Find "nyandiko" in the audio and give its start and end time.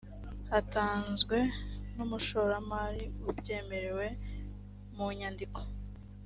5.17-5.59